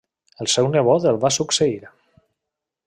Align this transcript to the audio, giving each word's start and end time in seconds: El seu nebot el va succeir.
El 0.45 0.49
seu 0.53 0.69
nebot 0.75 1.05
el 1.11 1.21
va 1.27 1.33
succeir. 1.37 1.79